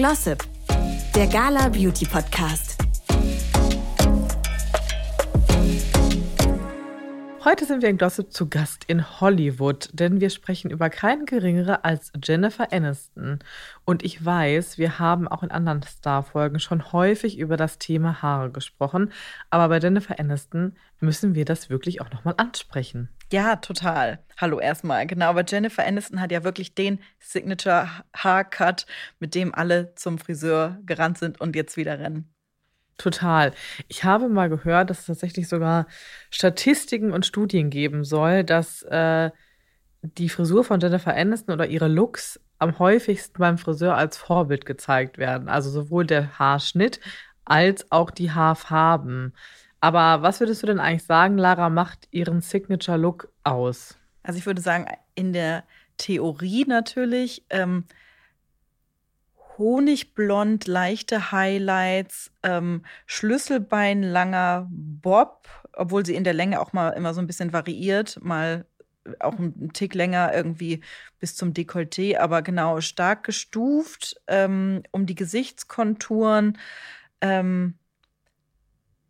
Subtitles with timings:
[0.00, 0.42] Glossip,
[1.14, 2.69] der Gala Beauty Podcast.
[7.50, 11.82] Heute sind wir in Glossip zu Gast in Hollywood, denn wir sprechen über keine geringere
[11.82, 13.40] als Jennifer Aniston.
[13.84, 18.52] Und ich weiß, wir haben auch in anderen Star-Folgen schon häufig über das Thema Haare
[18.52, 19.10] gesprochen,
[19.50, 23.08] aber bei Jennifer Aniston müssen wir das wirklich auch nochmal ansprechen.
[23.32, 24.20] Ja, total.
[24.36, 25.08] Hallo erstmal.
[25.08, 28.86] Genau, aber Jennifer Aniston hat ja wirklich den Signature Haircut,
[29.18, 32.32] mit dem alle zum Friseur gerannt sind und jetzt wieder rennen.
[33.00, 33.54] Total.
[33.88, 35.86] Ich habe mal gehört, dass es tatsächlich sogar
[36.28, 39.30] Statistiken und Studien geben soll, dass äh,
[40.02, 45.16] die Frisur von Jennifer Aniston oder ihre Looks am häufigsten beim Friseur als Vorbild gezeigt
[45.16, 45.48] werden.
[45.48, 47.00] Also sowohl der Haarschnitt
[47.46, 49.32] als auch die Haarfarben.
[49.80, 53.96] Aber was würdest du denn eigentlich sagen, Lara macht ihren Signature-Look aus?
[54.22, 55.64] Also ich würde sagen, in der
[55.96, 57.86] Theorie natürlich ähm,
[59.60, 67.14] honigblond, leichte Highlights, ähm, Schlüsselbein, langer Bob, obwohl sie in der Länge auch mal immer
[67.14, 68.66] so ein bisschen variiert, mal
[69.20, 70.80] auch einen Tick länger irgendwie
[71.18, 76.58] bis zum Dekolleté, aber genau stark gestuft ähm, um die Gesichtskonturen.
[77.20, 77.74] Ähm,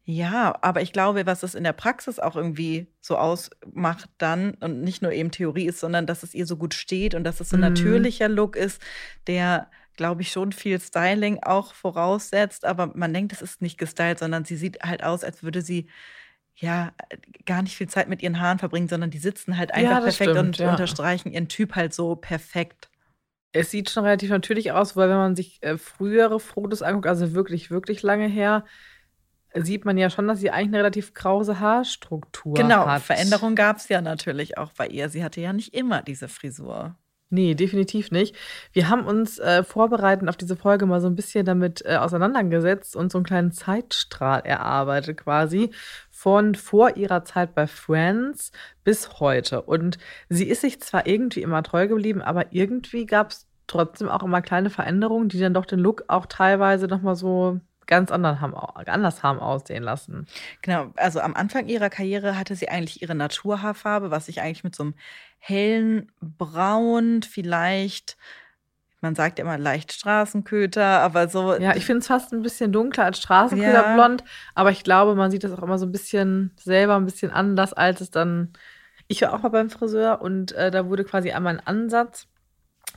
[0.05, 4.81] ja, aber ich glaube, was es in der Praxis auch irgendwie so ausmacht dann und
[4.81, 7.51] nicht nur eben Theorie ist, sondern dass es ihr so gut steht und dass es
[7.51, 7.69] so ein mhm.
[7.69, 8.83] natürlicher Look ist,
[9.29, 9.71] der
[10.01, 14.47] glaube ich, schon viel Styling auch voraussetzt, aber man denkt, es ist nicht gestylt, sondern
[14.47, 15.89] sie sieht halt aus, als würde sie
[16.55, 16.93] ja
[17.45, 20.31] gar nicht viel Zeit mit ihren Haaren verbringen, sondern die sitzen halt einfach ja, perfekt
[20.31, 20.71] stimmt, und ja.
[20.71, 22.89] unterstreichen ihren Typ halt so perfekt.
[23.53, 27.35] Es sieht schon relativ natürlich aus, weil wenn man sich äh, frühere Fotos anguckt, also
[27.35, 28.65] wirklich, wirklich lange her,
[29.53, 32.87] sieht man ja schon, dass sie eigentlich eine relativ krause Haarstruktur genau, hat.
[32.87, 35.11] Genau, Veränderung gab es ja natürlich auch bei ihr.
[35.11, 36.97] Sie hatte ja nicht immer diese Frisur.
[37.33, 38.35] Nee, definitiv nicht.
[38.73, 42.97] Wir haben uns äh, vorbereitend auf diese Folge mal so ein bisschen damit äh, auseinandergesetzt
[42.97, 45.71] und so einen kleinen Zeitstrahl erarbeitet quasi
[46.11, 48.51] von vor ihrer Zeit bei Friends
[48.83, 49.63] bis heute.
[49.63, 49.99] Und
[50.29, 54.43] sie ist sich zwar irgendwie immer treu geblieben, aber irgendwie gab es trotzdem auch immer
[54.43, 59.23] kleine Veränderungen, die dann doch den Look auch teilweise nochmal so ganz anderen haben, anders
[59.23, 60.27] haben aussehen lassen.
[60.63, 64.75] Genau, also am Anfang ihrer Karriere hatte sie eigentlich ihre Naturhaarfarbe, was sich eigentlich mit
[64.75, 64.95] so einem
[65.39, 68.17] hellen Braun, vielleicht,
[69.01, 71.55] man sagt ja immer leicht Straßenköter, aber so.
[71.55, 74.27] Ja, ich finde es fast ein bisschen dunkler als Straßenköterblond, ja.
[74.55, 77.73] aber ich glaube, man sieht das auch immer so ein bisschen selber ein bisschen anders,
[77.73, 78.53] als es dann.
[79.09, 82.29] Ich war auch mal beim Friseur und äh, da wurde quasi einmal ein Ansatz,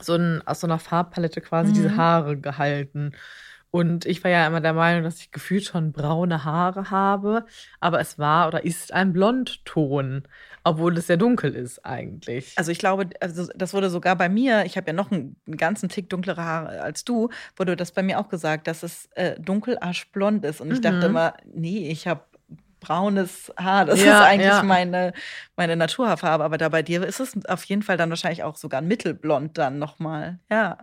[0.00, 1.74] so ein, aus so einer Farbpalette quasi mhm.
[1.74, 3.14] diese Haare gehalten.
[3.74, 7.44] Und ich war ja immer der Meinung, dass ich gefühlt schon braune Haare habe,
[7.80, 10.28] aber es war oder ist ein Blondton,
[10.62, 12.52] obwohl es sehr dunkel ist eigentlich.
[12.54, 15.56] Also ich glaube, also das wurde sogar bei mir, ich habe ja noch einen, einen,
[15.56, 19.40] ganzen Tick dunklere Haare als du, wurde das bei mir auch gesagt, dass es äh,
[19.40, 20.60] dunkel aschblond ist.
[20.60, 20.82] Und ich mhm.
[20.82, 22.22] dachte immer, nee, ich habe
[22.84, 23.84] braunes Haar.
[23.84, 24.62] Das ja, ist eigentlich ja.
[24.62, 25.12] meine,
[25.56, 26.44] meine Naturhaarfarbe.
[26.44, 29.56] Aber da bei dir ist es auf jeden Fall dann wahrscheinlich auch sogar ein mittelblond
[29.56, 30.38] dann nochmal.
[30.50, 30.78] Ja.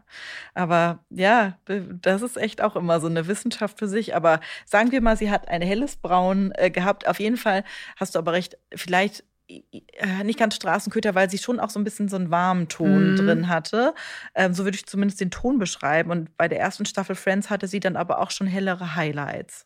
[0.54, 4.16] Aber ja, das ist echt auch immer so eine Wissenschaft für sich.
[4.16, 7.08] Aber sagen wir mal, sie hat ein helles Braun äh, gehabt.
[7.08, 7.64] Auf jeden Fall
[7.98, 11.84] hast du aber recht, vielleicht äh, nicht ganz Straßenköter, weil sie schon auch so ein
[11.84, 13.16] bisschen so einen warmen Ton mhm.
[13.18, 13.94] drin hatte.
[14.36, 16.12] Ähm, so würde ich zumindest den Ton beschreiben.
[16.12, 19.66] Und bei der ersten Staffel Friends hatte sie dann aber auch schon hellere Highlights.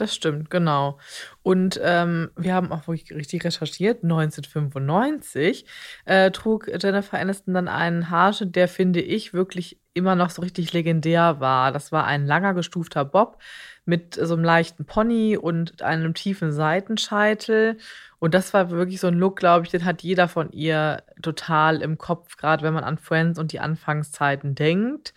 [0.00, 0.98] Das stimmt, genau.
[1.42, 4.02] Und ähm, wir haben auch wirklich richtig recherchiert.
[4.02, 5.66] 1995
[6.06, 10.72] äh, trug Jennifer Aniston dann einen Haarschnitt, der finde ich wirklich immer noch so richtig
[10.72, 11.70] legendär war.
[11.70, 13.42] Das war ein langer gestufter Bob
[13.84, 17.76] mit so einem leichten Pony und einem tiefen Seitenscheitel.
[18.20, 21.82] Und das war wirklich so ein Look, glaube ich, den hat jeder von ihr total
[21.82, 25.12] im Kopf, gerade wenn man an Friends und die Anfangszeiten denkt.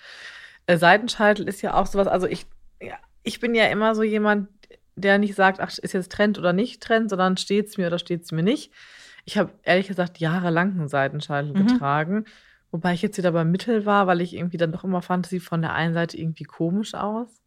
[0.66, 2.48] Äh, Seitenscheitel ist ja auch sowas, also ich,
[2.82, 4.50] ja, ich bin ja immer so jemand,
[4.96, 8.00] der nicht sagt, ach, ist jetzt Trend oder nicht Trend, sondern steht es mir oder
[8.00, 8.72] steht es mir nicht.
[9.26, 11.68] Ich habe ehrlich gesagt jahrelang einen Seitenscheitel mhm.
[11.68, 12.26] getragen,
[12.72, 15.40] wobei ich jetzt wieder beim Mittel war, weil ich irgendwie dann doch immer fand, sie
[15.40, 17.44] von der einen Seite irgendwie komisch aus.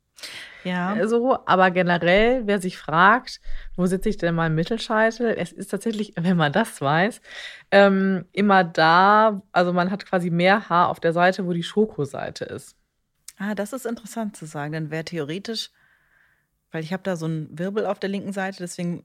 [0.64, 0.96] Ja.
[0.96, 3.40] Äh, so, aber generell, wer sich fragt,
[3.76, 5.34] wo sitze ich denn mal im Mittelscheitel?
[5.38, 7.20] Es ist tatsächlich, wenn man das weiß,
[7.70, 12.46] ähm, immer da, also man hat quasi mehr Haar auf der Seite, wo die Schokoseite
[12.46, 12.76] ist.
[13.38, 14.72] Ah, das ist interessant zu sagen.
[14.72, 15.70] Dann wäre theoretisch
[16.72, 19.04] weil ich habe da so einen Wirbel auf der linken Seite, deswegen,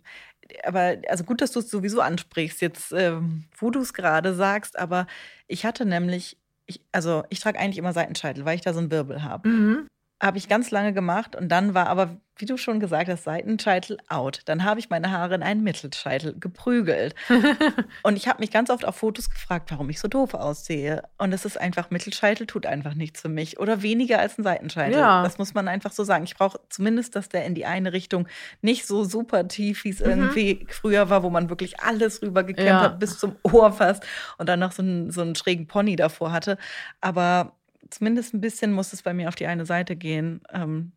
[0.64, 3.20] aber also gut, dass du es sowieso ansprichst, jetzt, äh,
[3.58, 5.08] wo du es gerade sagst, aber
[5.48, 8.92] ich hatte nämlich, ich, also ich trage eigentlich immer Seitenscheitel, weil ich da so einen
[8.92, 9.48] Wirbel habe.
[9.48, 9.88] Mhm.
[10.22, 13.98] Habe ich ganz lange gemacht und dann war aber, wie du schon gesagt hast, Seitenscheitel
[14.08, 14.42] out.
[14.46, 17.16] Dann habe ich meine Haare in einen Mittelscheitel geprügelt.
[18.04, 21.04] und ich habe mich ganz oft auf Fotos gefragt, warum ich so doof aussehe.
[21.18, 23.60] Und es ist einfach, Mittelscheitel tut einfach nichts für mich.
[23.60, 25.00] Oder weniger als ein Seitenscheitel.
[25.00, 25.24] Ja.
[25.24, 26.24] Das muss man einfach so sagen.
[26.24, 28.28] Ich brauche zumindest, dass der in die eine Richtung
[28.62, 30.06] nicht so super tief, wie es mhm.
[30.06, 32.82] irgendwie früher war, wo man wirklich alles rübergekämmt ja.
[32.82, 34.06] hat, bis zum Ohr fast.
[34.38, 36.60] Und dann noch so einen, so einen schrägen Pony davor hatte.
[37.02, 37.54] Aber
[37.92, 40.42] zumindest ein bisschen muss es bei mir auf die eine Seite gehen.
[40.52, 40.94] Ähm,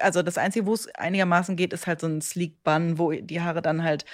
[0.00, 3.40] also das Einzige, wo es einigermaßen geht, ist halt so ein Sleek Bun, wo die
[3.40, 4.04] Haare dann halt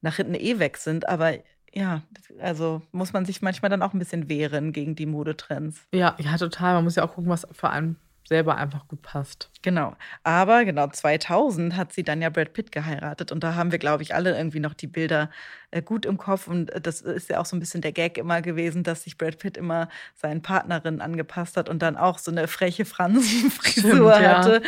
[0.00, 1.08] nach hinten eh weg sind.
[1.08, 1.34] Aber
[1.72, 2.02] ja,
[2.40, 5.86] also muss man sich manchmal dann auch ein bisschen wehren gegen die Modetrends.
[5.92, 6.74] Ja, ja, total.
[6.74, 7.96] Man muss ja auch gucken, was für einen
[8.28, 9.50] selber einfach gut passt.
[9.62, 9.96] Genau.
[10.22, 14.02] Aber genau 2000 hat sie dann ja Brad Pitt geheiratet und da haben wir, glaube
[14.02, 15.30] ich, alle irgendwie noch die Bilder
[15.70, 18.18] äh, gut im Kopf und äh, das ist ja auch so ein bisschen der Gag
[18.18, 22.30] immer gewesen, dass sich Brad Pitt immer seinen Partnerin angepasst hat und dann auch so
[22.30, 24.62] eine freche Fransenfrisur hatte,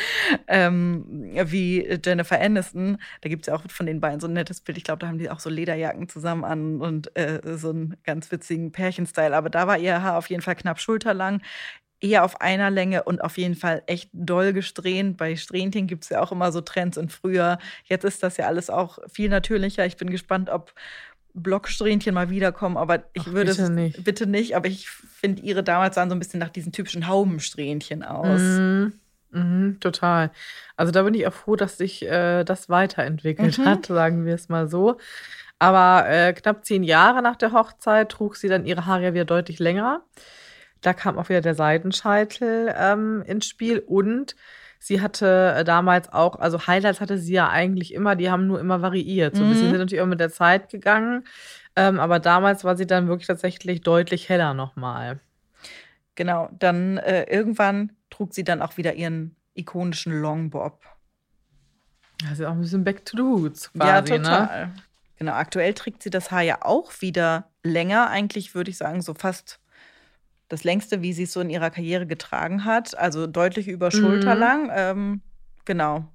[0.46, 1.04] ähm,
[1.44, 2.98] wie Jennifer Aniston.
[3.20, 4.78] Da gibt es ja auch von den beiden so ein nettes Bild.
[4.78, 8.30] Ich glaube, da haben die auch so Lederjacken zusammen an und äh, so einen ganz
[8.30, 9.36] witzigen Pärchenstyle.
[9.36, 11.40] Aber da war ihr Haar auf jeden Fall knapp schulterlang
[12.00, 15.16] eher auf einer Länge und auf jeden Fall echt doll gesträhnt.
[15.16, 17.58] Bei Strähnchen gibt es ja auch immer so Trends und früher.
[17.84, 19.84] Jetzt ist das ja alles auch viel natürlicher.
[19.86, 20.72] Ich bin gespannt, ob
[21.34, 24.04] Blocksträhnchen mal wiederkommen, aber ich Ach, würde bitte nicht.
[24.04, 28.02] bitte nicht, aber ich finde ihre damals sahen so ein bisschen nach diesen typischen Haubensträhnchen
[28.02, 28.40] aus.
[28.40, 28.92] Mhm.
[29.30, 30.30] Mhm, total.
[30.76, 33.64] Also da bin ich auch froh, dass sich äh, das weiterentwickelt mhm.
[33.66, 34.96] hat, sagen wir es mal so.
[35.58, 39.24] Aber äh, knapp zehn Jahre nach der Hochzeit trug sie dann ihre Haare ja wieder
[39.24, 40.02] deutlich länger.
[40.80, 44.36] Da kam auch wieder der Seitenscheitel ähm, ins Spiel und
[44.78, 48.60] sie hatte äh, damals auch, also Highlights hatte sie ja eigentlich immer, die haben nur
[48.60, 49.36] immer variiert.
[49.36, 49.70] So ein bisschen mhm.
[49.72, 51.24] sind natürlich auch mit der Zeit gegangen,
[51.76, 55.20] ähm, aber damals war sie dann wirklich tatsächlich deutlich heller nochmal.
[56.14, 60.80] Genau, dann äh, irgendwann trug sie dann auch wieder ihren ikonischen Longbob.
[62.22, 64.22] Das ist auch ein bisschen back to the roots quasi, Ja, ne?
[64.24, 64.66] total.
[64.66, 64.74] Ne?
[65.18, 69.14] Genau, aktuell trägt sie das Haar ja auch wieder länger, eigentlich würde ich sagen, so
[69.14, 69.60] fast
[70.48, 72.96] das längste, wie sie es so in ihrer Karriere getragen hat.
[72.98, 74.40] Also deutlich über Schulter mhm.
[74.40, 74.70] lang.
[74.74, 75.20] Ähm,
[75.64, 76.08] genau.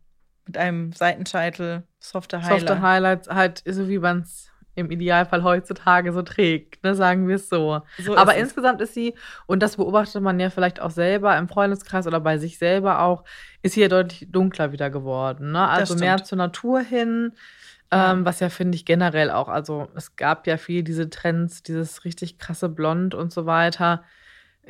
[0.45, 2.61] Mit einem Seitenscheitel, softe Highlights.
[2.61, 7.35] Softe Highlights, halt so wie man es im Idealfall heutzutage so trägt, ne, sagen wir
[7.35, 7.81] es so.
[7.99, 9.13] so Aber insgesamt ist sie,
[9.45, 13.23] und das beobachtet man ja vielleicht auch selber im Freundeskreis oder bei sich selber auch,
[13.61, 15.51] ist sie ja deutlich dunkler wieder geworden.
[15.51, 15.67] Ne?
[15.67, 17.33] Also mehr zur Natur hin.
[17.91, 22.05] Ähm, was ja finde ich generell auch, also es gab ja viel diese Trends, dieses
[22.05, 24.03] richtig krasse Blond und so weiter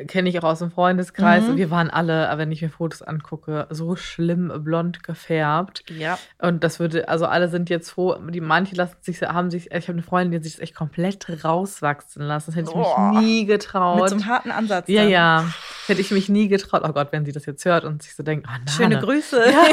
[0.08, 1.44] kenne ich auch aus dem Freundeskreis.
[1.44, 1.58] Mhm.
[1.58, 5.84] Wir waren alle, wenn ich mir Fotos angucke, so schlimm blond gefärbt.
[5.92, 6.18] Ja.
[6.40, 9.88] Und das würde, also alle sind jetzt froh, die manche lassen sich, haben sich, ich
[9.88, 12.48] habe eine Freundin, die sich das echt komplett rauswachsen lassen.
[12.48, 13.12] Das hätte ich oh.
[13.12, 14.02] mich nie getraut.
[14.02, 14.88] Mit so einem harten Ansatz.
[14.88, 15.12] Ja, dann.
[15.12, 15.54] ja.
[15.86, 16.82] Hätte ich mich nie getraut.
[16.84, 18.72] Oh Gott, wenn sie das jetzt hört und sich so denkt, oh.
[18.72, 19.44] Schöne Grüße.
[19.46, 19.66] Ja.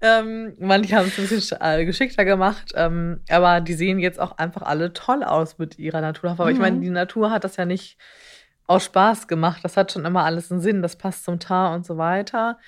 [0.20, 4.38] ähm, manche haben es ein bisschen äh, geschickter gemacht, ähm, aber die sehen jetzt auch
[4.38, 6.40] einfach alle toll aus mit ihrer Naturhaft.
[6.40, 6.56] Aber mhm.
[6.56, 7.98] ich meine, die Natur hat das ja nicht
[8.66, 9.60] aus Spaß gemacht.
[9.62, 10.82] Das hat schon immer alles einen Sinn.
[10.82, 12.58] Das passt zum Tar und so weiter.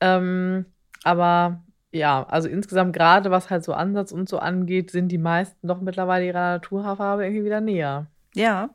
[0.00, 0.66] Ähm,
[1.04, 5.66] aber ja, also insgesamt gerade was halt so Ansatz und so angeht, sind die meisten
[5.66, 8.06] doch mittlerweile ihrer Naturhaarfarbe irgendwie wieder näher.
[8.34, 8.70] Ja.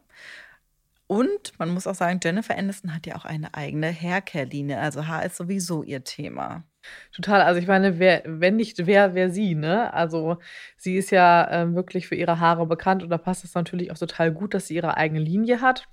[1.08, 4.80] Und man muss auch sagen, Jennifer Aniston hat ja auch eine eigene Haircare-Linie.
[4.80, 6.64] Also Haar ist sowieso ihr Thema.
[7.12, 7.42] Total.
[7.42, 9.94] Also ich meine, wer, wenn nicht wer, wer sie, ne?
[9.94, 10.38] Also
[10.78, 13.98] sie ist ja ähm, wirklich für ihre Haare bekannt und da passt es natürlich auch
[13.98, 15.88] total gut, dass sie ihre eigene Linie hat.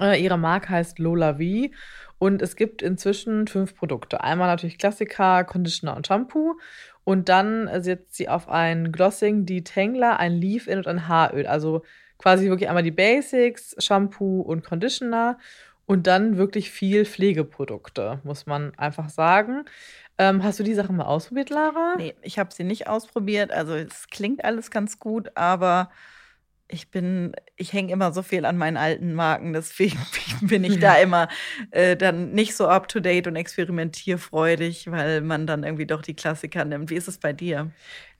[0.00, 1.70] Äh, ihre Marke heißt Lola V
[2.18, 4.22] und es gibt inzwischen fünf Produkte.
[4.22, 6.58] Einmal natürlich Klassiker, Conditioner und Shampoo.
[7.04, 11.46] Und dann setzt sie auf ein Glossing, Detangler, ein Leave-In und ein Haaröl.
[11.46, 11.82] Also
[12.18, 15.38] quasi wirklich einmal die Basics, Shampoo und Conditioner.
[15.86, 19.64] Und dann wirklich viel Pflegeprodukte, muss man einfach sagen.
[20.18, 21.94] Ähm, hast du die Sachen mal ausprobiert, Lara?
[21.96, 23.50] Nee, ich habe sie nicht ausprobiert.
[23.50, 25.90] Also es klingt alles ganz gut, aber
[26.70, 29.98] ich bin, ich hänge immer so viel an meinen alten Marken, deswegen
[30.40, 31.28] bin ich da immer
[31.70, 36.14] äh, dann nicht so up to date und experimentierfreudig, weil man dann irgendwie doch die
[36.14, 36.90] Klassiker nimmt.
[36.90, 37.70] Wie ist es bei dir?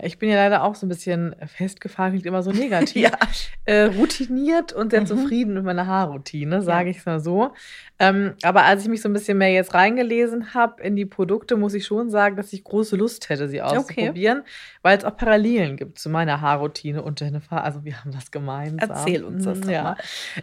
[0.03, 3.03] Ich bin ja leider auch so ein bisschen festgefahren, klingt immer so negativ.
[3.03, 3.11] ja.
[3.65, 5.07] äh, routiniert und sehr mhm.
[5.07, 6.91] zufrieden mit meiner Haarroutine, sage ja.
[6.91, 7.53] ich es mal so.
[7.99, 11.57] Ähm, aber als ich mich so ein bisschen mehr jetzt reingelesen habe in die Produkte,
[11.57, 14.51] muss ich schon sagen, dass ich große Lust hätte, sie auszuprobieren, okay.
[14.83, 17.63] weil es auch Parallelen gibt zu meiner Haarroutine und Jennifer.
[17.63, 18.91] Also wir haben das gemeinsam.
[18.91, 19.83] Erzähl uns das ja.
[19.83, 19.97] mal.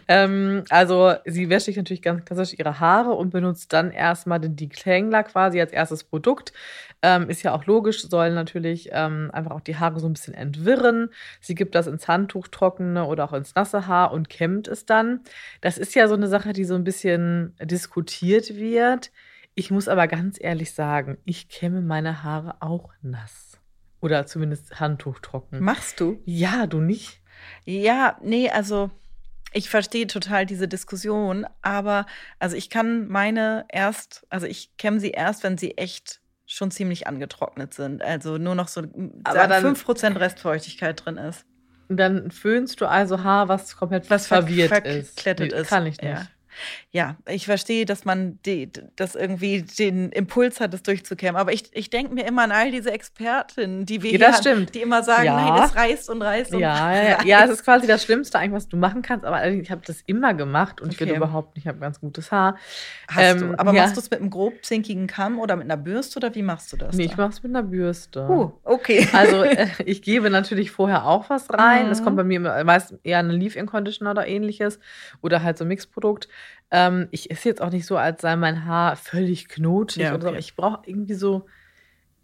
[0.06, 4.56] Ähm, also sie wäscht sich natürlich ganz klassisch ihre Haare und benutzt dann erstmal den
[4.56, 6.52] Declangler quasi als erstes Produkt.
[7.00, 10.34] Ähm, ist ja auch logisch, soll natürlich ähm, einfach auch die Haare so ein bisschen
[10.34, 11.10] entwirren.
[11.40, 15.20] Sie gibt das ins Handtuch trockene oder auch ins nasse Haar und kämmt es dann.
[15.60, 19.12] Das ist ja so eine Sache, die so ein bisschen diskutiert wird.
[19.54, 23.60] Ich muss aber ganz ehrlich sagen, ich kämme meine Haare auch nass.
[24.00, 25.62] Oder zumindest handtuchtrocken.
[25.62, 26.20] Machst du?
[26.24, 27.20] Ja, du nicht?
[27.64, 28.90] Ja, nee, also
[29.52, 32.06] ich verstehe total diese Diskussion, aber
[32.38, 37.06] also ich kann meine erst, also ich kämme sie erst, wenn sie echt schon ziemlich
[37.06, 38.02] angetrocknet sind.
[38.02, 38.82] Also nur noch so
[39.24, 41.44] Aber dann- 5% Restfeuchtigkeit drin ist.
[41.90, 45.26] Dann föhnst du also Haar, was komplett Was ver- verwirrt ist.
[45.26, 45.68] ist.
[45.68, 46.10] Kann ich nicht.
[46.10, 46.26] Ja.
[46.90, 51.40] Ja, ich verstehe, dass man die, das irgendwie den Impuls hat, das durchzukämmen.
[51.40, 54.80] Aber ich, ich denke mir immer an all diese Expertinnen, die wir Ja, haben, die
[54.80, 55.34] immer sagen, Ja.
[55.36, 57.44] nein, es reißt und reißt und Ja, ja, ja.
[57.44, 60.34] es ist quasi das Schlimmste eigentlich, was du machen kannst, aber ich habe das immer
[60.34, 61.18] gemacht und ich finde Okay.
[61.18, 62.56] überhaupt nicht, ich habe ganz gutes Haar.
[63.10, 63.58] Hast Ähm, du.
[63.58, 63.82] Aber ja.
[63.82, 66.72] machst du es mit einem grob zinkigen Kamm oder mit einer Bürste oder wie machst
[66.72, 66.94] du das?
[66.94, 67.10] Nee, da?
[67.12, 68.26] ich mache es mit einer Bürste.
[68.28, 69.06] Uh, okay.
[69.12, 71.86] Also äh, ich gebe natürlich vorher auch was rein.
[71.86, 71.88] Mhm.
[71.90, 74.78] Das kommt bei mir meist eher ein Leave-In-Conditioner oder ähnliches.
[75.22, 76.28] Oder halt so ein Mixprodukt.
[76.70, 80.22] Ähm, ich ist jetzt auch nicht so, als sei mein Haar völlig knotig Ja, oder
[80.22, 80.28] so.
[80.30, 80.38] okay.
[80.38, 81.46] Ich brauche irgendwie so,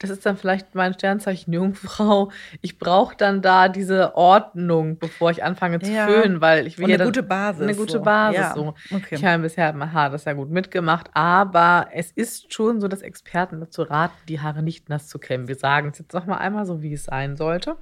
[0.00, 2.30] das ist dann vielleicht mein Sternzeichen Jungfrau.
[2.60, 6.06] Ich brauche dann da diese Ordnung, bevor ich anfange zu Ja.
[6.08, 7.62] föhnen, weil ich will Und ja eine dann- gute Basis.
[7.62, 8.02] Eine gute so.
[8.02, 8.38] Basis.
[8.40, 8.54] Ja.
[8.54, 8.74] So.
[8.90, 9.14] Okay.
[9.14, 13.00] Ich habe bisher mein Haar das ja gut mitgemacht, aber es ist schon so, dass
[13.00, 15.48] Experten dazu raten, die Haare nicht nass zu kämmen.
[15.48, 17.76] Wir sagen es jetzt noch mal einmal so, wie es sein sollte.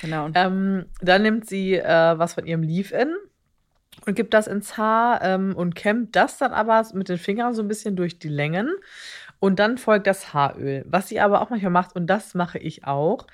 [0.00, 0.28] Genau.
[0.34, 3.16] Ähm, dann nimmt sie äh, was von ihrem Leave-In
[4.06, 7.62] und gibt das ins Haar ähm, und kämmt das dann aber mit den Fingern so
[7.62, 8.70] ein bisschen durch die Längen.
[9.40, 10.84] Und dann folgt das Haaröl.
[10.86, 13.26] Was sie aber auch manchmal macht, und das mache ich auch,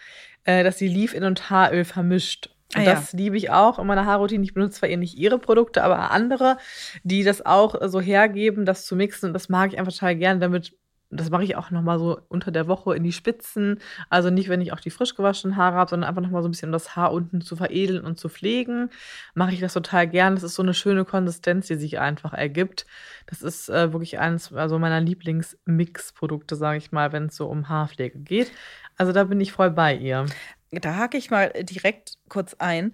[0.45, 2.51] äh, dass sie Leave-In und Haaröl vermischt.
[2.75, 2.95] Und Ah, ja.
[2.95, 4.45] das liebe ich auch in meiner Haarroutine.
[4.45, 6.57] Ich benutze zwar eher nicht ihre Produkte, aber andere,
[7.03, 9.29] die das auch äh, so hergeben, das zu mixen.
[9.29, 10.73] Und das mag ich einfach total gerne, damit
[11.11, 13.81] das mache ich auch noch mal so unter der Woche in die Spitzen.
[14.09, 16.49] Also nicht, wenn ich auch die frisch gewaschenen Haare habe, sondern einfach noch mal so
[16.49, 18.91] ein bisschen um das Haar unten zu veredeln und zu pflegen.
[19.35, 20.37] Mache ich das total gern.
[20.37, 22.87] Das ist so eine schöne Konsistenz, die sich einfach ergibt.
[23.27, 27.69] Das ist äh, wirklich eines also meiner Lieblingsmix-Produkte, sage ich mal, wenn es so um
[27.69, 28.53] Haarpflege geht.
[28.97, 30.27] Also da bin ich voll bei ihr.
[30.71, 32.93] Da hake ich mal direkt kurz ein.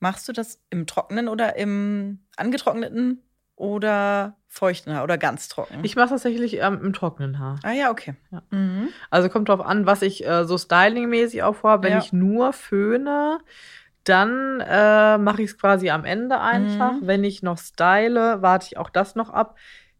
[0.00, 3.22] Machst du das im Trockenen oder im angetrockneten
[3.58, 5.80] oder feuchten Haar oder ganz trocken?
[5.82, 7.60] Ich mache tatsächlich ähm, im trockenen Haar.
[7.62, 8.14] ah ja, okay.
[8.30, 8.42] Ja.
[8.50, 8.88] Mhm.
[9.10, 11.84] Also kommt drauf an, was ich äh, so stylingmäßig auch vorhabe.
[11.84, 11.98] Wenn Ja.
[11.98, 13.38] ich nur föhne,
[14.04, 16.94] dann äh, mache ich es quasi am Ende einfach.
[16.94, 17.06] Mhm.
[17.06, 19.56] Wenn ich noch style, warte ich auch das noch ab.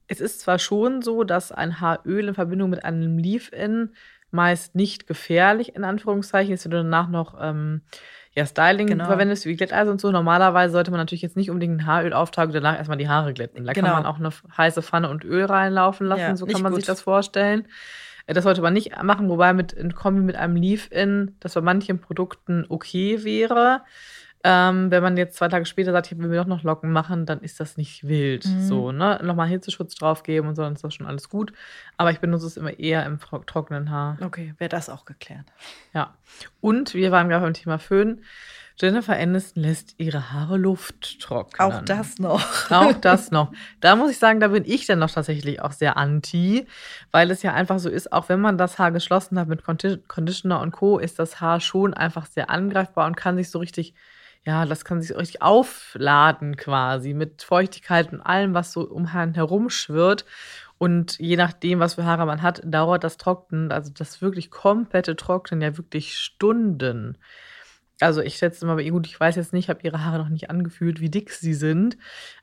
[0.06, 3.92] Es ist zwar schon so, dass ein Haaröl in Verbindung mit einem Leave-In
[4.30, 7.82] meist nicht gefährlich, in Anführungszeichen, ist, wenn du danach noch ähm,
[8.38, 9.06] ja, Styling Genau.
[9.06, 10.10] verwendest, wie Glätteisen und so.
[10.12, 13.34] Normalerweise sollte man natürlich jetzt nicht unbedingt ein Haaröl auftragen und danach erstmal die Haare
[13.34, 13.64] glätten.
[13.66, 13.88] Da Genau.
[13.88, 16.84] kann man auch eine heiße Pfanne und Öl reinlaufen lassen, Ja, so kann man sich
[16.84, 16.88] gut.
[16.88, 17.66] das vorstellen.
[18.26, 21.60] Äh, Das sollte man nicht machen, wobei mit in Kombi mit einem Leave-In das bei
[21.62, 23.82] manchen Produkten okay wäre.
[24.44, 27.26] Ähm, wenn man jetzt zwei Tage später sagt, ich will mir doch noch Locken machen,
[27.26, 28.46] dann ist das nicht wild.
[28.46, 28.60] Mhm.
[28.62, 29.18] So, ne?
[29.22, 31.52] Nochmal Hitzeschutz draufgeben und so, dann ist das schon alles gut.
[31.96, 34.16] Aber ich benutze es immer eher im tro- trockenen Haar.
[34.22, 35.46] Okay, wäre das auch geklärt.
[35.92, 36.14] Ja.
[36.60, 38.22] Und wir waren gerade beim Thema Föhn.
[38.80, 41.60] Jennifer Aniston lässt ihre Haare Luft trocknen.
[41.60, 42.70] Auch das noch.
[42.70, 43.50] Auch das noch.
[43.80, 46.64] Da muss ich sagen, da bin ich dann noch tatsächlich auch sehr anti,
[47.10, 49.98] weil es ja einfach so ist, auch wenn man das Haar geschlossen hat mit Condi-
[50.06, 53.94] Conditioner und Co., ist das Haar schon einfach sehr angreifbar und kann sich so richtig,
[54.48, 59.34] ja, das kann sich richtig aufladen quasi mit Feuchtigkeit und allem, was so um einen
[59.34, 60.24] herum schwirrt.
[60.78, 65.16] Und je nachdem, was für Haare man hat, dauert das Trocknen, also das wirklich komplette
[65.16, 67.18] Trocknen ja wirklich Stunden.
[68.00, 70.18] Also ich schätze mal bei ihr, gut, ich weiß jetzt nicht, ich habe ihre Haare
[70.18, 71.96] noch nicht angefühlt, wie dick sie sind.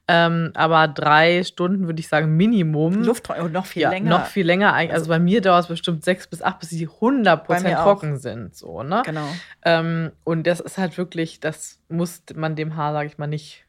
[0.07, 3.03] Ähm, aber drei Stunden würde ich sagen Minimum.
[3.03, 4.09] Lufttrocknen und noch viel ja, länger.
[4.09, 4.73] Noch viel länger.
[4.73, 4.91] eigentlich.
[4.93, 7.79] Also, Also- bei mir dauert es bestimmt sechs bis acht, bis sie 100 Bei mir
[7.79, 7.83] auch.
[7.85, 8.53] trocken sind.
[8.55, 9.01] So, ne?
[9.05, 9.27] Genau.
[9.63, 13.65] Ähm, und das ist halt wirklich, das muss man dem Haar, sage ich mal, nicht,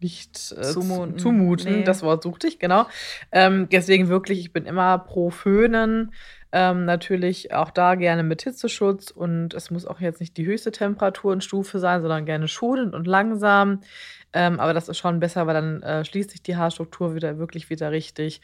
[0.00, 1.18] nicht äh, Zumuten.
[1.18, 1.72] zu- zumuten.
[1.80, 1.84] Nee.
[1.84, 2.86] Das Wort suchte ich, genau.
[3.30, 6.12] Ähm, deswegen wirklich, ich bin immer pro Föhnen.
[6.56, 10.70] Ähm, natürlich auch da gerne mit Hitzeschutz und es muss auch jetzt nicht die höchste
[10.70, 13.80] Temperatur und Stufe sein, sondern gerne schonend und langsam.
[14.32, 17.70] Ähm, aber das ist schon besser, weil dann äh, schließt sich die Haarstruktur wieder wirklich
[17.70, 18.40] wieder richtig.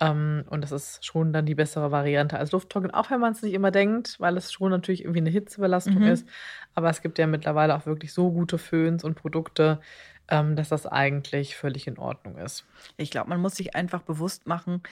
[0.00, 3.42] Ähm, und das ist schon dann die bessere Variante als Lufttrocknen, auch wenn man es
[3.42, 6.08] nicht immer denkt, weil es schon natürlich irgendwie eine Hitzebelastung Mhm.
[6.08, 6.28] ist.
[6.74, 9.80] Aber es gibt ja mittlerweile auch wirklich so gute Föhns und Produkte,
[10.28, 12.66] ähm, dass das eigentlich völlig in Ordnung ist.
[12.96, 14.82] Ich glaube, man muss sich einfach bewusst machen,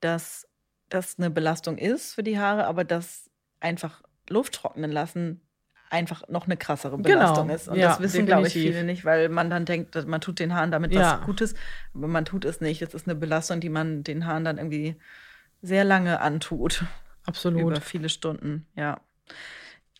[0.00, 0.48] dass
[0.88, 5.40] das eine Belastung ist für die Haare, aber dass einfach Luft trocknen lassen
[5.90, 7.68] einfach noch eine krassere Genau, Belastung ist.
[7.68, 10.40] Und ja, das wissen, glaube ich, viele nicht, weil man dann denkt, dass man tut
[10.40, 11.18] den Haaren damit Ja.
[11.18, 11.54] was Gutes,
[11.94, 12.82] aber man tut es nicht.
[12.82, 14.96] Es ist eine Belastung, die man den Haaren dann irgendwie
[15.62, 16.84] sehr lange antut.
[17.26, 17.62] Absolut.
[17.62, 19.00] Über viele Stunden, ja.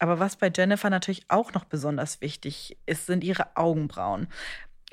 [0.00, 4.26] Aber was bei Jennifer natürlich auch noch besonders wichtig ist, sind ihre Augenbrauen.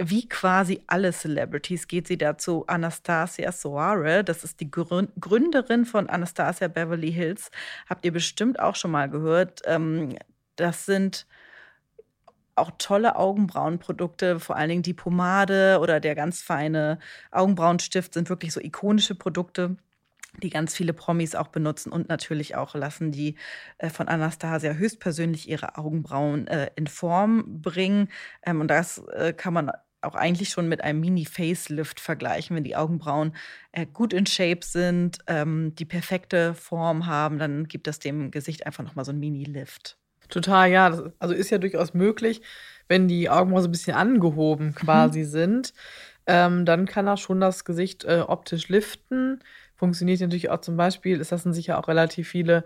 [0.10, 4.24] Wie quasi alle Celebrities geht sie dazu Anastasia Soare.
[4.24, 7.52] Das ist die Gründerin von Anastasia Beverly Hills.
[7.90, 9.62] Habt ihr bestimmt auch schon mal gehört.
[9.66, 10.18] Ähm,
[10.56, 11.28] das sind
[12.56, 17.00] auch tolle Augenbrauenprodukte, vor allen Dingen die Pomade oder der ganz feine
[17.32, 19.78] Augenbrauenstift sind wirklich so ikonische Produkte
[20.42, 23.36] die ganz viele Promis auch benutzen und natürlich auch lassen die
[23.78, 28.10] äh, von Anastasia höchstpersönlich ihre Augenbrauen äh, in Form bringen.
[28.44, 32.56] Ähm, und das äh, kann man auch eigentlich schon mit einem Mini-Facelift vergleichen.
[32.56, 33.36] Wenn die Augenbrauen
[33.72, 38.66] äh, gut in Shape sind, ähm, die perfekte Form haben, dann gibt das dem Gesicht
[38.66, 39.98] einfach nochmal so ein Mini-Lift.
[40.30, 40.90] Total, ja.
[40.90, 42.42] Das, also ist ja durchaus möglich,
[42.88, 44.76] wenn die Augenbrauen so ein bisschen angehoben mhm.
[44.76, 45.74] quasi sind.
[46.26, 49.40] Ähm, dann kann er schon das Gesicht äh, optisch liften.
[49.76, 52.64] Funktioniert natürlich auch zum Beispiel, es lassen sich ja auch relativ viele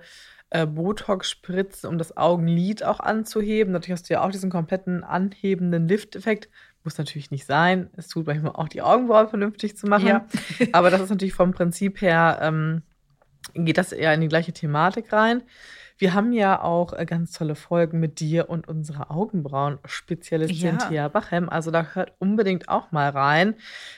[0.49, 3.73] äh, Botox-Spritzen, um das Augenlid auch anzuheben.
[3.73, 6.49] Natürlich hast du ja auch diesen kompletten anhebenden Lifteffekt.
[6.85, 7.89] Muss natürlich nicht sein.
[7.97, 10.07] Es tut manchmal auch die Augenbrauen vernünftig zu machen.
[10.07, 10.25] Ja.
[10.71, 12.83] Aber das ist natürlich vom Prinzip her, ähm,
[13.55, 15.41] geht das eher in die gleiche Thematik rein.
[15.97, 20.87] Wir haben ja auch äh, ganz tolle Folgen mit dir und unserer Augenbrauen-Spezialistin ja.
[20.89, 21.47] Thea Bachem.
[21.49, 23.55] Also da hört unbedingt auch mal rein,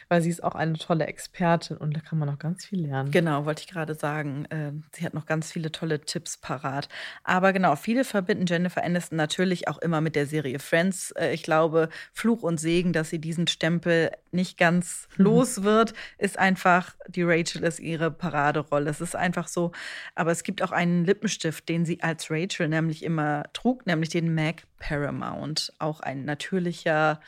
[0.08, 3.10] weil sie ist auch eine tolle Expertin und da kann man noch ganz viel lernen.
[3.10, 4.46] Genau, wollte ich gerade sagen.
[4.46, 6.88] Äh, sie hat noch ganz viele tolle Tipps parat.
[7.24, 11.12] Aber genau, viele verbinden Jennifer Aniston natürlich auch immer mit der Serie Friends.
[11.12, 15.26] Äh, ich glaube, Fluch und Segen, dass sie diesen Stempel nicht ganz mhm.
[15.26, 18.92] los wird, ist einfach, die Rachel ist ihre Paraderolle.
[18.92, 19.72] Es ist einfach so.
[20.14, 24.36] Aber es gibt auch einen Lippenstift, den sie als Rachel nämlich immer trug, nämlich den
[24.36, 25.74] Mac Paramount.
[25.80, 27.20] Auch ein natürlicher,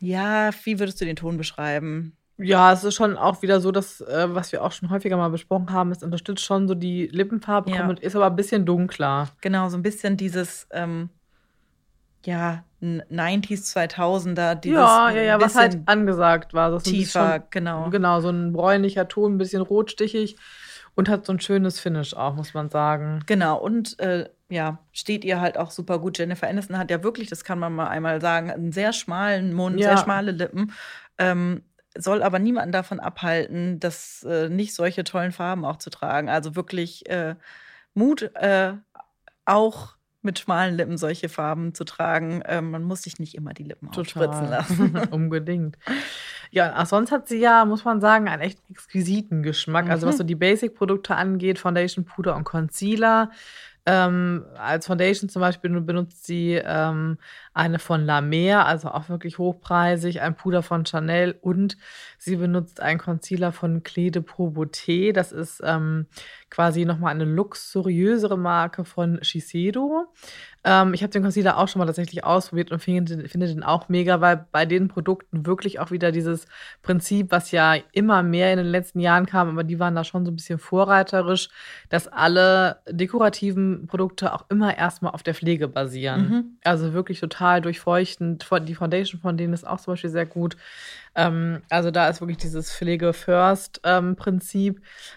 [0.00, 2.16] ja, wie würdest du den Ton beschreiben?
[2.38, 5.28] Ja, es ist schon auch wieder so, dass, äh, was wir auch schon häufiger mal
[5.28, 7.88] besprochen haben, es unterstützt schon so die Lippenfarbe ja.
[7.88, 9.28] und ist aber ein bisschen dunkler.
[9.40, 11.10] Genau, so ein bisschen dieses, ähm,
[12.24, 16.70] ja, 90s, 2000er, dieses Ja, ja, ja, was halt angesagt war.
[16.70, 17.90] Das tiefer, schon, genau.
[17.90, 20.36] Genau, so ein bräunlicher Ton, ein bisschen rotstichig.
[20.94, 23.20] Und hat so ein schönes Finish auch, muss man sagen.
[23.26, 26.18] Genau, und äh, ja, steht ihr halt auch super gut.
[26.18, 29.80] Jennifer Aniston hat ja wirklich, das kann man mal einmal sagen, einen sehr schmalen Mund,
[29.80, 29.88] ja.
[29.88, 30.72] sehr schmale Lippen.
[31.16, 31.62] Ähm,
[31.96, 36.28] soll aber niemanden davon abhalten, das äh, nicht solche tollen Farben auch zu tragen.
[36.28, 37.36] Also wirklich äh,
[37.94, 38.74] Mut, äh,
[39.44, 42.42] auch mit schmalen Lippen solche Farben zu tragen.
[42.46, 44.28] Ähm, man muss sich nicht immer die Lippen Total.
[44.28, 44.96] aufspritzen lassen.
[45.10, 45.76] Unbedingt.
[46.54, 49.86] Ja, ach, sonst hat sie ja, muss man sagen, einen echt exquisiten Geschmack.
[49.86, 49.90] Mhm.
[49.90, 50.18] Also was mhm.
[50.18, 53.30] so die Basic-Produkte angeht, Foundation, Puder und Concealer.
[53.84, 57.16] Ähm, als Foundation zum Beispiel benutzt sie ähm,
[57.52, 61.76] eine von La Mer, also auch wirklich hochpreisig, ein Puder von Chanel und
[62.16, 65.12] sie benutzt einen Concealer von Clé de Pro Beauté.
[65.12, 66.06] Das ist ähm,
[66.48, 70.06] quasi nochmal eine luxuriösere Marke von Shiseido.
[70.64, 73.88] Ähm, ich habe den Concealer auch schon mal tatsächlich ausprobiert und finde, finde den auch
[73.88, 76.46] mega, weil bei den Produkten wirklich auch wieder dieses
[76.82, 80.24] Prinzip, was ja immer mehr in den letzten Jahren kam, aber die waren da schon
[80.24, 81.48] so ein bisschen vorreiterisch,
[81.88, 86.28] dass alle dekorativen Produkte auch immer erstmal auf der Pflege basieren.
[86.28, 86.44] Mhm.
[86.64, 88.46] Also wirklich total durchfeuchtend.
[88.68, 90.56] Die Foundation von denen ist auch zum Beispiel sehr gut.
[91.14, 94.16] Ähm, also da ist wirklich dieses Pflege First ähm,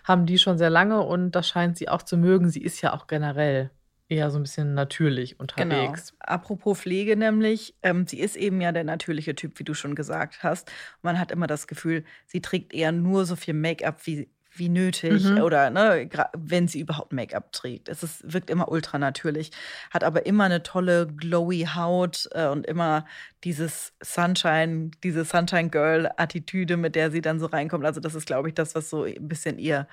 [0.04, 2.50] haben die schon sehr lange und das scheint sie auch zu mögen.
[2.50, 3.70] Sie ist ja auch generell
[4.08, 6.12] eher so ein bisschen natürlich unterwegs.
[6.12, 6.20] Genau.
[6.20, 10.44] Apropos Pflege nämlich, ähm, sie ist eben ja der natürliche Typ, wie du schon gesagt
[10.44, 10.72] hast.
[11.02, 15.24] Man hat immer das Gefühl, sie trägt eher nur so viel Make-up, wie, wie nötig
[15.24, 15.42] mhm.
[15.42, 17.90] oder ne, wenn sie überhaupt Make-up trägt.
[17.90, 19.52] Es ist, wirkt immer ultra natürlich,
[19.90, 23.06] hat aber immer eine tolle glowy Haut äh, und immer
[23.44, 27.86] dieses Sunshine, diese Sunshine Girl Attitüde, mit der sie dann so reinkommt.
[27.86, 29.88] Also das ist, glaube ich, das, was so ein bisschen ihr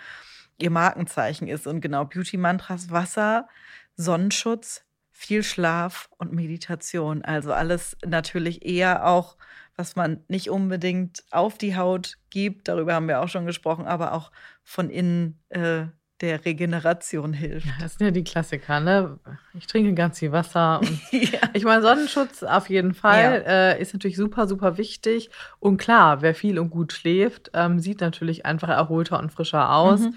[0.59, 1.67] ihr Markenzeichen ist.
[1.67, 3.49] Und genau, Beauty Mantras Wasser
[3.97, 7.23] Sonnenschutz, viel Schlaf und Meditation.
[7.23, 9.37] Also alles natürlich eher auch,
[9.77, 14.13] was man nicht unbedingt auf die Haut gibt, darüber haben wir auch schon gesprochen, aber
[14.13, 14.33] auch
[14.65, 15.87] von innen äh,
[16.23, 17.67] der Regeneration hilft.
[17.67, 19.19] Ja, das sind ja die Klassiker, ne?
[19.55, 20.81] Ich trinke ganz viel Wasser.
[21.11, 21.41] ja.
[21.53, 23.73] Ich meine, Sonnenschutz auf jeden Fall ja.
[23.73, 25.31] äh, ist natürlich super, super wichtig.
[25.59, 30.01] Und klar, wer viel und gut schläft, ähm, sieht natürlich einfach erholter und frischer aus.
[30.01, 30.15] Mhm.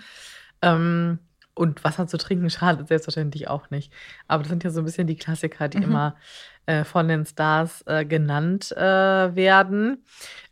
[0.61, 1.19] Ähm,
[1.56, 3.91] und Wasser zu trinken schadet selbstverständlich auch nicht.
[4.28, 5.84] Aber das sind ja so ein bisschen die Klassiker, die mhm.
[5.84, 6.15] immer
[6.65, 10.04] äh, von den Stars äh, genannt äh, werden.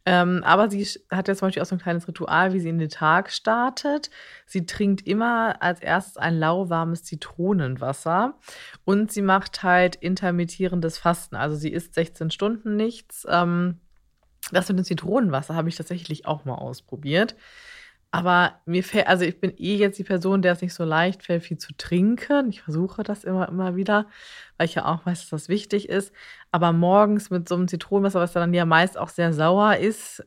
[0.05, 2.79] Ähm, aber sie hat ja zum Beispiel auch so ein kleines Ritual, wie sie in
[2.79, 4.09] den Tag startet.
[4.45, 8.35] Sie trinkt immer als erstes ein lauwarmes Zitronenwasser
[8.85, 11.35] und sie macht halt intermittierendes Fasten.
[11.35, 13.25] Also sie isst 16 Stunden nichts.
[13.29, 13.79] Ähm,
[14.51, 17.35] das mit dem Zitronenwasser habe ich tatsächlich auch mal ausprobiert
[18.15, 21.23] Aber mir fällt, also ich bin eh jetzt die Person, der es nicht so leicht
[21.23, 22.49] fällt, viel zu trinken.
[22.49, 24.05] Ich versuche das immer, immer wieder,
[24.57, 26.13] weil ich ja auch weiß, dass das wichtig ist.
[26.51, 30.23] Aber morgens mit so einem Zitronenwasser, was dann ja meist auch sehr sauer ist,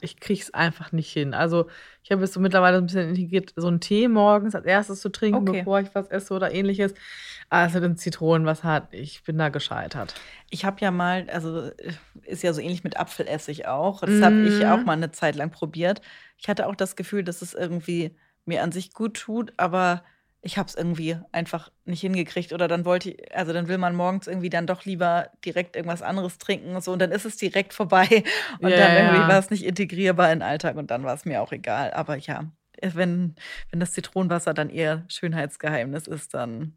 [0.00, 1.34] ich kriege es einfach nicht hin.
[1.34, 1.66] Also
[2.02, 5.10] ich habe es so mittlerweile ein bisschen integriert, so einen Tee morgens als erstes zu
[5.10, 5.58] trinken, okay.
[5.60, 6.94] bevor ich was esse oder ähnliches.
[7.48, 10.14] Also den Zitronenwasser hat, ich bin da gescheitert.
[10.50, 11.70] Ich habe ja mal, also
[12.22, 14.00] ist ja so ähnlich mit Apfelessig auch.
[14.02, 14.24] Das mm.
[14.24, 16.00] habe ich auch mal eine Zeit lang probiert.
[16.38, 20.04] Ich hatte auch das Gefühl, dass es irgendwie mir an sich gut tut, aber
[20.42, 23.94] ich habe es irgendwie einfach nicht hingekriegt oder dann wollte ich, also dann will man
[23.94, 27.36] morgens irgendwie dann doch lieber direkt irgendwas anderes trinken und so und dann ist es
[27.36, 28.06] direkt vorbei
[28.60, 31.24] und yeah, dann irgendwie war es nicht integrierbar in den Alltag und dann war es
[31.24, 31.92] mir auch egal.
[31.92, 32.50] Aber ja,
[32.80, 33.34] wenn,
[33.70, 36.74] wenn das Zitronenwasser dann eher Schönheitsgeheimnis ist, dann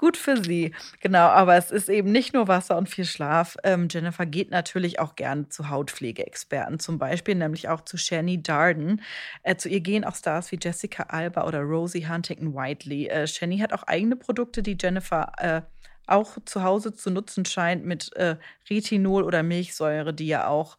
[0.00, 0.74] Gut für sie.
[1.00, 3.58] Genau, aber es ist eben nicht nur Wasser und viel Schlaf.
[3.64, 9.02] Ähm, Jennifer geht natürlich auch gern zu Hautpflegeexperten, zum Beispiel nämlich auch zu Shani Darden.
[9.42, 13.08] Äh, zu ihr gehen auch Stars wie Jessica Alba oder Rosie Huntington Whiteley.
[13.08, 15.60] Äh, Shani hat auch eigene Produkte, die Jennifer äh,
[16.06, 18.36] auch zu Hause zu nutzen scheint mit äh,
[18.70, 20.78] Retinol oder Milchsäure, die ja auch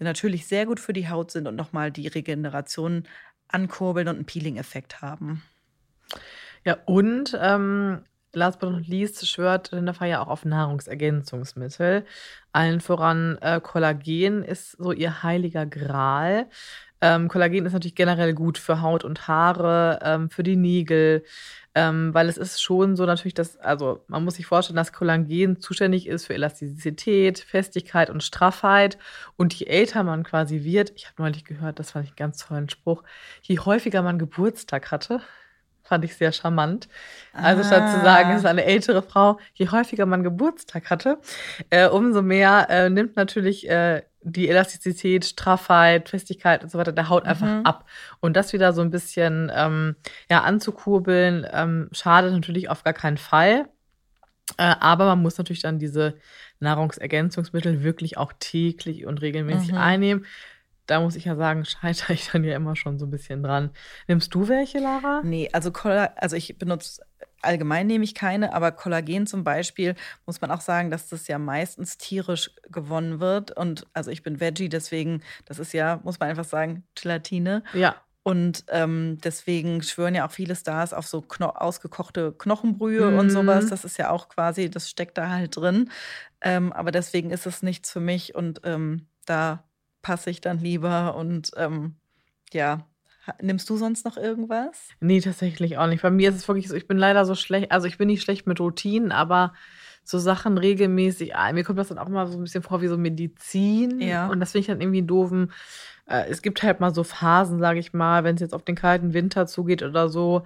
[0.00, 3.06] natürlich sehr gut für die Haut sind und nochmal die Regeneration
[3.48, 5.42] ankurbeln und einen Peeling-Effekt haben.
[6.64, 8.02] Ja, und ähm,
[8.36, 12.04] last but not least schwört Linda ja auch auf Nahrungsergänzungsmittel.
[12.52, 16.46] Allen voran äh, Kollagen ist so ihr heiliger Gral.
[17.00, 21.24] Ähm, Kollagen ist natürlich generell gut für Haut und Haare, ähm, für die Nägel,
[21.74, 25.60] ähm, weil es ist schon so natürlich, dass, also man muss sich vorstellen, dass Kollagen
[25.60, 28.96] zuständig ist für Elastizität, Festigkeit und Straffheit.
[29.36, 32.38] Und je älter man quasi wird, ich habe neulich gehört, das fand ich einen ganz
[32.38, 33.02] tollen Spruch,
[33.42, 35.20] je häufiger man Geburtstag hatte,
[35.84, 36.88] Fand ich sehr charmant.
[37.34, 37.64] Also ah.
[37.64, 41.18] statt zu sagen, es ist eine ältere Frau, je häufiger man Geburtstag hatte,
[41.68, 47.10] äh, umso mehr äh, nimmt natürlich äh, die Elastizität, Straffheit, Festigkeit und so weiter der
[47.10, 47.66] Haut einfach mhm.
[47.66, 47.86] ab.
[48.20, 49.96] Und das wieder so ein bisschen ähm,
[50.30, 53.66] ja, anzukurbeln, ähm, schadet natürlich auf gar keinen Fall.
[54.56, 56.14] Äh, aber man muss natürlich dann diese
[56.60, 59.78] Nahrungsergänzungsmittel wirklich auch täglich und regelmäßig mhm.
[59.78, 60.26] einnehmen
[60.86, 63.70] da muss ich ja sagen, scheitere ich dann ja immer schon so ein bisschen dran.
[64.06, 65.22] Nimmst du welche, Lara?
[65.24, 67.02] Nee, also, also ich benutze
[67.44, 69.94] allgemein nehme ich keine, aber Kollagen zum Beispiel
[70.26, 73.56] muss man auch sagen, dass das ja meistens tierisch gewonnen wird.
[73.56, 77.62] Und also ich bin Veggie, deswegen, das ist ja, muss man einfach sagen, Gelatine.
[77.72, 77.96] Ja.
[78.22, 83.18] Und ähm, deswegen schwören ja auch viele Stars auf so kno ausgekochte Knochenbrühe mhm.
[83.18, 83.68] und sowas.
[83.68, 85.90] Das ist ja auch quasi, das steckt da halt drin.
[86.40, 89.62] Ähm, aber deswegen ist es nichts für mich und ähm, da
[90.04, 91.96] passe ich dann lieber und ähm,
[92.52, 92.86] ja.
[93.40, 94.90] Nimmst du sonst noch irgendwas?
[95.00, 96.02] Nee, tatsächlich auch nicht.
[96.02, 98.22] Bei mir ist es wirklich so, ich bin leider so schlecht, also ich bin nicht
[98.22, 99.54] schlecht mit Routinen, aber
[100.04, 102.88] so Sachen regelmäßig, ah, mir kommt das dann auch mal so ein bisschen vor wie
[102.88, 103.98] so Medizin.
[104.02, 104.28] Ja.
[104.28, 105.52] Und das finde ich dann irgendwie doofen.
[106.06, 108.74] Äh, es gibt halt mal so Phasen, sage ich mal, wenn es jetzt auf den
[108.74, 110.44] kalten Winter zugeht oder so,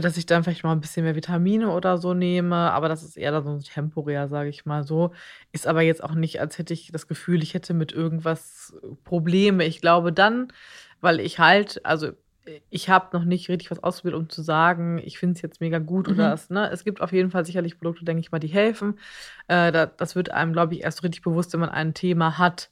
[0.00, 3.16] dass ich dann vielleicht mal ein bisschen mehr Vitamine oder so nehme, aber das ist
[3.16, 5.12] eher dann so temporär, sage ich mal so.
[5.52, 9.64] Ist aber jetzt auch nicht, als hätte ich das Gefühl, ich hätte mit irgendwas Probleme.
[9.64, 10.52] Ich glaube dann,
[11.00, 12.12] weil ich halt, also
[12.70, 15.78] ich habe noch nicht richtig was ausprobiert, um zu sagen, ich finde es jetzt mega
[15.78, 16.14] gut mhm.
[16.14, 16.70] oder es, ne?
[16.70, 18.98] Es gibt auf jeden Fall sicherlich Produkte, denke ich mal, die helfen.
[19.48, 22.70] Äh, da, das wird einem, glaube ich, erst richtig bewusst, wenn man ein Thema hat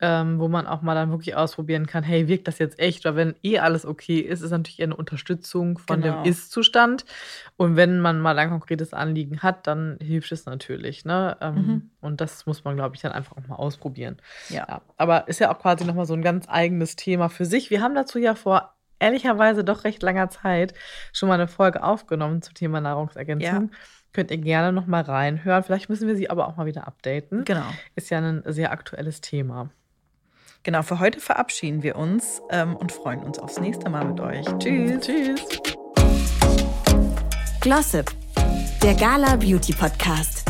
[0.00, 3.04] ähm, wo man auch mal dann wirklich ausprobieren kann, hey, wirkt das jetzt echt?
[3.04, 6.22] Weil wenn eh alles okay ist, ist natürlich eine Unterstützung von genau.
[6.22, 7.04] dem Ist-Zustand.
[7.56, 11.04] Und wenn man mal ein konkretes Anliegen hat, dann hilft es natürlich.
[11.04, 11.36] Ne?
[11.40, 11.90] Ähm, mhm.
[12.00, 14.16] Und das muss man, glaube ich, dann einfach auch mal ausprobieren.
[14.48, 14.66] Ja.
[14.68, 14.80] ja.
[14.96, 17.70] Aber ist ja auch quasi nochmal so ein ganz eigenes Thema für sich.
[17.70, 20.74] Wir haben dazu ja vor ehrlicherweise doch recht langer Zeit
[21.12, 23.70] schon mal eine Folge aufgenommen zum Thema Nahrungsergänzung.
[23.70, 23.78] Ja.
[24.12, 25.62] Könnt ihr gerne noch mal reinhören.
[25.62, 27.44] Vielleicht müssen wir sie aber auch mal wieder updaten.
[27.44, 27.66] Genau.
[27.94, 29.70] Ist ja ein sehr aktuelles Thema.
[30.62, 34.44] Genau, für heute verabschieden wir uns ähm, und freuen uns aufs nächste Mal mit euch.
[34.58, 35.00] Tschüss.
[35.00, 35.40] Tschüss.
[37.60, 38.10] Glossip,
[38.82, 40.49] der Gala Beauty Podcast.